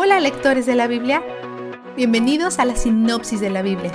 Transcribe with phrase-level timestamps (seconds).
[0.00, 1.24] Hola lectores de la Biblia,
[1.96, 3.90] bienvenidos a la sinopsis de la Biblia.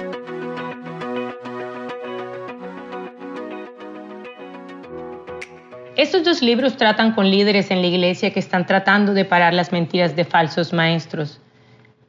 [5.96, 9.72] Estos dos libros tratan con líderes en la iglesia que están tratando de parar las
[9.72, 11.40] mentiras de falsos maestros.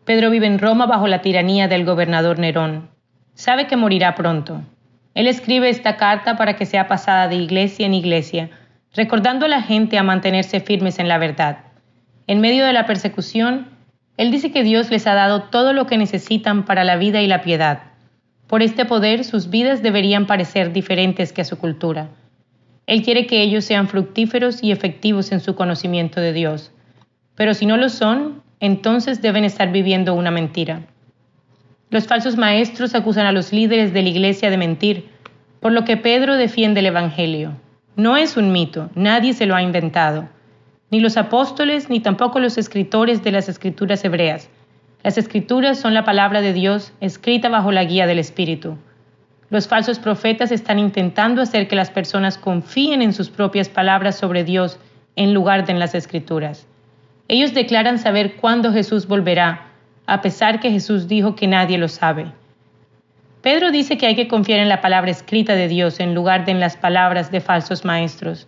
[0.05, 2.91] Pedro vive en Roma bajo la tiranía del gobernador Nerón.
[3.35, 4.63] Sabe que morirá pronto.
[5.15, 8.51] Él escribe esta carta para que sea pasada de iglesia en iglesia,
[8.93, 11.59] recordando a la gente a mantenerse firmes en la verdad.
[12.27, 13.74] En medio de la persecución,
[14.17, 17.27] él dice que Dios les ha dado todo lo que necesitan para la vida y
[17.27, 17.83] la piedad.
[18.47, 22.09] Por este poder sus vidas deberían parecer diferentes que a su cultura.
[22.87, 26.71] Él quiere que ellos sean fructíferos y efectivos en su conocimiento de Dios.
[27.35, 30.83] Pero si no lo son, entonces deben estar viviendo una mentira.
[31.91, 35.09] Los falsos maestros acusan a los líderes de la iglesia de mentir,
[35.61, 37.57] por lo que Pedro defiende el Evangelio.
[37.97, 40.29] No es un mito, nadie se lo ha inventado
[40.95, 44.49] ni los apóstoles, ni tampoco los escritores de las escrituras hebreas.
[45.03, 48.79] Las escrituras son la palabra de Dios escrita bajo la guía del Espíritu.
[49.51, 54.45] Los falsos profetas están intentando hacer que las personas confíen en sus propias palabras sobre
[54.45, 54.79] Dios
[55.17, 56.65] en lugar de en las escrituras.
[57.27, 59.67] Ellos declaran saber cuándo Jesús volverá,
[60.07, 62.27] a pesar que Jesús dijo que nadie lo sabe.
[63.43, 66.53] Pedro dice que hay que confiar en la palabra escrita de Dios en lugar de
[66.53, 68.47] en las palabras de falsos maestros.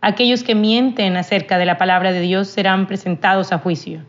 [0.00, 4.00] Aquellos que mienten acerca de la palabra de Dios serán presentados a juicio.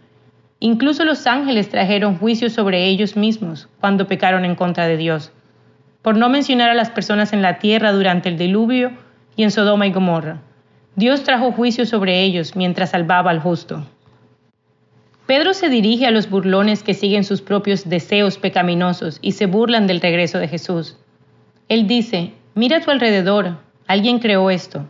[0.60, 5.32] Incluso los ángeles trajeron juicio sobre ellos mismos cuando pecaron en contra de Dios,
[6.02, 8.92] por no mencionar a las personas en la tierra durante el diluvio
[9.36, 10.42] y en Sodoma y Gomorra.
[10.96, 13.86] Dios trajo juicio sobre ellos mientras salvaba al justo.
[15.28, 19.86] Pedro se dirige a los burlones que siguen sus propios deseos pecaminosos y se burlan
[19.86, 20.98] del regreso de Jesús.
[21.70, 23.58] Él dice, mira a tu alrededor,
[23.88, 24.90] alguien creó esto.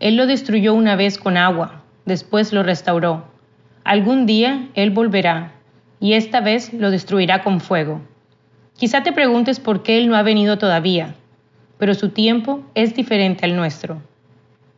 [0.00, 3.24] Él lo destruyó una vez con agua, después lo restauró.
[3.82, 5.54] Algún día Él volverá,
[5.98, 8.00] y esta vez lo destruirá con fuego.
[8.76, 11.16] Quizá te preguntes por qué Él no ha venido todavía,
[11.78, 14.00] pero su tiempo es diferente al nuestro.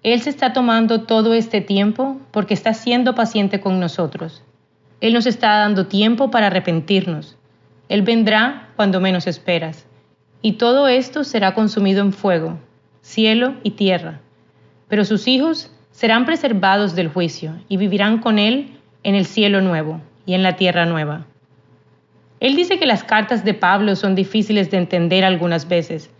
[0.02, 4.42] Él se está tomando todo este tiempo porque está siendo paciente con nosotros.
[5.02, 7.36] Él nos está dando tiempo para arrepentirnos.
[7.90, 9.86] Él vendrá cuando menos esperas.
[10.40, 12.58] Y todo esto será consumido en fuego,
[13.02, 14.20] cielo y tierra
[14.90, 18.72] pero sus hijos serán preservados del juicio y vivirán con él
[19.04, 21.26] en el cielo nuevo y en la tierra nueva.
[22.40, 26.10] Él dice que las cartas de Pablo son difíciles de entender algunas veces.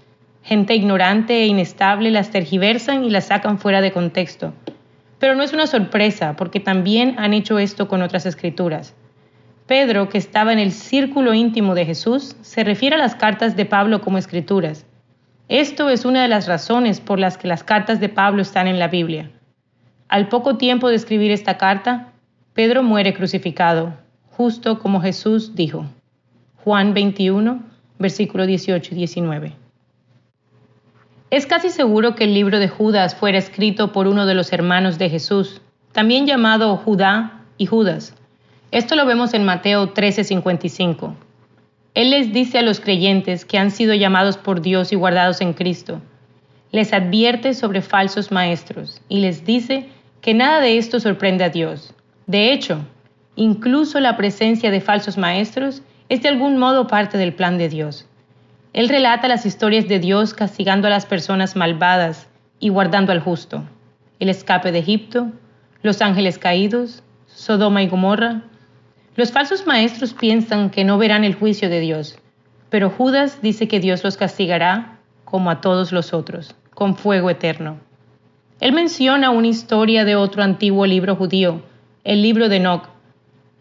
[0.45, 4.55] Gente ignorante e inestable las tergiversan y las sacan fuera de contexto.
[5.19, 8.95] Pero no es una sorpresa, porque también han hecho esto con otras escrituras.
[9.67, 13.67] Pedro, que estaba en el círculo íntimo de Jesús, se refiere a las cartas de
[13.67, 14.87] Pablo como escrituras,
[15.51, 18.79] esto es una de las razones por las que las cartas de Pablo están en
[18.79, 19.33] la Biblia.
[20.09, 22.13] Al poco tiempo de escribir esta carta,
[22.55, 23.95] Pedro muere crucificado,
[24.31, 25.87] justo como Jesús dijo.
[26.63, 27.65] Juan 21,
[27.99, 29.57] versículo 18 y 19.
[31.31, 34.99] Es casi seguro que el libro de Judas fuera escrito por uno de los hermanos
[34.99, 38.15] de Jesús, también llamado Judá y Judas.
[38.71, 41.17] Esto lo vemos en Mateo 13:55.
[41.95, 45.53] Él les dice a los creyentes que han sido llamados por Dios y guardados en
[45.53, 46.01] Cristo.
[46.71, 49.89] Les advierte sobre falsos maestros y les dice
[50.21, 51.93] que nada de esto sorprende a Dios.
[52.27, 52.85] De hecho,
[53.35, 58.07] incluso la presencia de falsos maestros es de algún modo parte del plan de Dios.
[58.73, 62.29] Él relata las historias de Dios castigando a las personas malvadas
[62.61, 63.65] y guardando al justo.
[64.21, 65.33] El escape de Egipto,
[65.83, 68.43] los ángeles caídos, Sodoma y Gomorra,
[69.21, 72.19] los falsos maestros piensan que no verán el juicio de Dios,
[72.71, 77.77] pero Judas dice que Dios los castigará como a todos los otros, con fuego eterno.
[78.61, 81.61] Él menciona una historia de otro antiguo libro judío,
[82.03, 82.89] el libro de Enoch,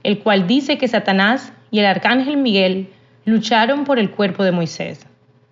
[0.03, 2.91] el cual dice que Satanás y el arcángel Miguel
[3.26, 5.06] lucharon por el cuerpo de Moisés.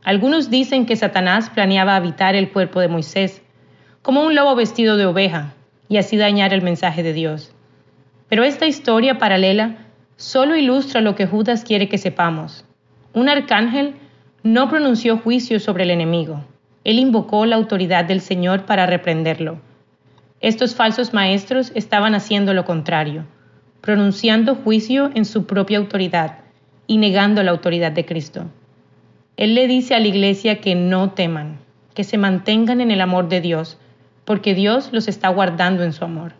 [0.06, 3.42] Algunos dicen que Satanás planeaba habitar el cuerpo de Moisés,
[4.04, 5.54] como un lobo vestido de oveja,
[5.90, 7.52] y así dañar el mensaje de Dios.
[8.30, 9.84] Pero esta historia paralela
[10.18, 12.66] solo ilustra lo que Judas quiere que sepamos.
[13.14, 13.96] Un arcángel
[14.44, 16.44] no pronunció juicio sobre el enemigo.
[16.84, 19.60] Él invocó la autoridad del Señor para reprenderlo.
[20.42, 23.26] Estos falsos maestros estaban haciendo lo contrario,
[23.82, 26.40] pronunciando juicio en su propia autoridad
[26.88, 28.46] y negando la autoridad de Cristo.
[29.36, 31.60] Él le dice a la iglesia que no teman,
[31.94, 33.78] que se mantengan en el amor de Dios,
[34.26, 36.34] porque Dios los está guardando en su amor.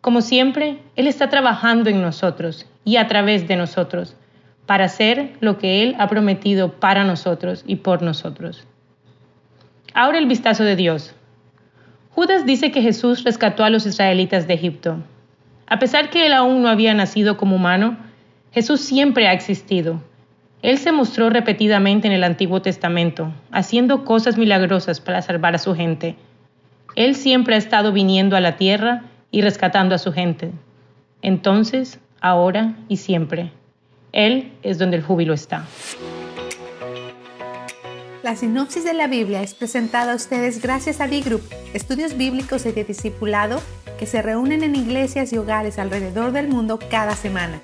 [0.00, 4.16] Como siempre, Él está trabajando en nosotros y a través de nosotros
[4.66, 8.64] para hacer lo que Él ha prometido para nosotros y por nosotros.
[9.94, 11.14] Ahora el vistazo de Dios.
[12.10, 14.98] Judas dice que Jesús rescató a los israelitas de Egipto.
[15.66, 17.96] A pesar que él aún no había nacido como humano,
[18.52, 20.02] Jesús siempre ha existido.
[20.60, 25.74] Él se mostró repetidamente en el Antiguo Testamento, haciendo cosas milagrosas para salvar a su
[25.74, 26.16] gente.
[26.94, 30.52] Él siempre ha estado viniendo a la tierra y rescatando a su gente.
[31.22, 33.52] Entonces, ahora y siempre.
[34.12, 35.66] Él es donde el júbilo está.
[38.22, 41.42] La sinopsis de la Biblia es presentada a ustedes gracias a B-Group,
[41.74, 43.60] estudios bíblicos y de discipulado
[43.98, 47.60] que se reúnen en iglesias y hogares alrededor del mundo cada semana.